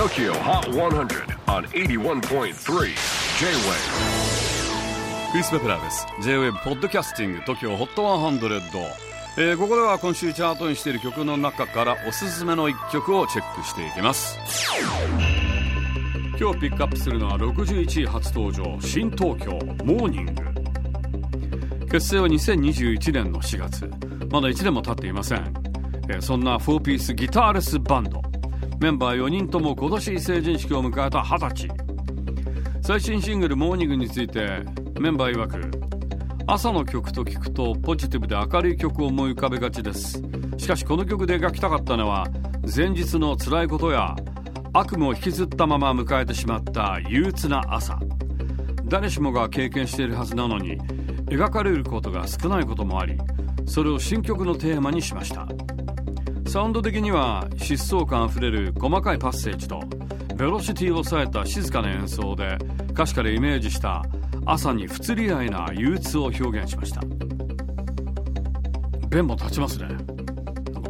[0.00, 2.54] TOKYO HOT 100 on 81.3 J-WAVE
[5.30, 6.06] クリス・ベプラーです。
[6.22, 8.80] J-WAVE ポッドキャスティング TOKYO HOT 100、
[9.36, 14.38] えー、ここでは今週チャートにしている曲の中からおすすめの一曲をチェックしていきます。
[16.40, 19.50] 今日ピックアップするのは61位初登場新東京
[19.84, 21.88] モーニング。
[21.88, 23.84] 結成は2021年の4月。
[24.30, 25.52] まだ1年も経っていません、
[26.08, 28.29] えー、そんな4ピースギターレスバンド。
[28.80, 31.68] メンバー4人とも今年成人式を迎えた20歳。
[32.80, 34.64] 最新シングル「モーニング」について
[34.98, 35.70] メンバー曰く
[36.46, 40.22] 朝の曲と聞くとポジティブで明るい曲を思い浮かべがちです。
[40.56, 42.26] しかしこの曲で描きたかったのは
[42.74, 44.16] 前日の辛いことや
[44.72, 47.98] 悪夢を引きずったまま迎えてしまった憂鬱な朝。
[48.86, 50.78] 誰しもが経験しているはずなのに
[51.26, 53.18] 描かれることが少ないこともあり
[53.66, 55.46] それを新曲のテーマにしました。
[56.50, 59.84] サウンド的には疾走感あふれる細かいパッセージと
[60.34, 62.58] ベロシティを抑えた静かな演奏で
[62.90, 64.02] 歌詞からイメージした
[64.46, 67.02] 朝に不釣り合いな憂鬱を表現しました。
[69.10, 69.96] 弁も立ちますね。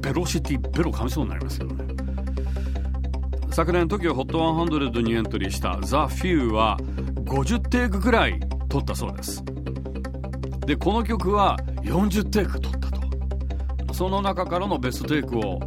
[0.00, 1.84] ベロシティベロ噛みそうになりますけどね。
[3.50, 6.78] 昨年 TOKIOHOT100 にエントリーした The Few は
[7.26, 9.44] 50テイクくらい撮ったそうです。
[10.64, 12.78] でこの曲は40テイク撮った。
[12.78, 12.81] と
[13.92, 15.60] その中からのベストテイクを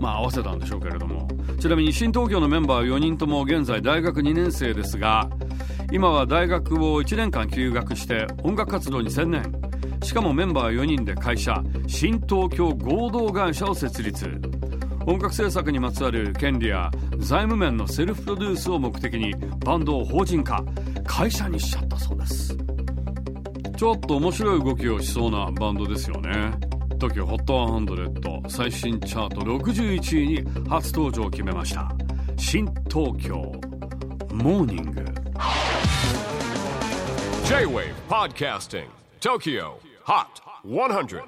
[0.00, 1.28] まあ合わせたんでしょうけれども。
[1.60, 5.28] ちなみに新東京のメンバー4人とも現在大学2年生ですが
[5.90, 9.52] 今は大学を1年間休学して音楽活動に専念。
[10.04, 14.30] しかもメンバー4人で会社新東京合同会社を設立。
[15.06, 20.62] 音楽制作にまつわる権利や財務面のセルフプロデュースを目的にバンドを法人化
[21.06, 22.56] 会社にしちゃったそうです。
[23.76, 26.67] ちょっと面白い動きをしそうなバンドですよね。
[26.98, 31.90] TOKIOHOT100 最新チャート61位に初登場を決めました
[32.36, 33.36] 新東京
[34.32, 35.04] モーニング
[37.44, 38.86] J-WAVE PODCASTING
[39.20, 39.72] TOKYO
[40.04, 40.26] HOT
[40.64, 41.22] 100